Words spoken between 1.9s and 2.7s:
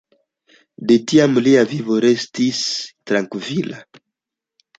restis